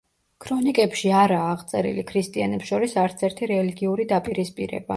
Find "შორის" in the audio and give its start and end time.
2.73-2.97